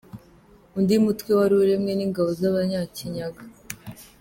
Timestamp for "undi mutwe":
0.77-1.31